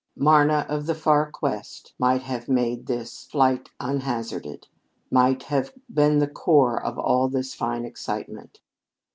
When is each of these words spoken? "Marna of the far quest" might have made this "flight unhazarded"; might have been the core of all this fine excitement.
"Marna 0.15 0.65
of 0.67 0.87
the 0.87 0.95
far 0.95 1.29
quest" 1.31 1.93
might 1.99 2.23
have 2.23 2.49
made 2.49 2.87
this 2.87 3.25
"flight 3.25 3.69
unhazarded"; 3.79 4.65
might 5.11 5.43
have 5.43 5.73
been 5.93 6.17
the 6.17 6.27
core 6.27 6.83
of 6.83 6.97
all 6.97 7.27
this 7.29 7.53
fine 7.53 7.85
excitement. 7.85 8.61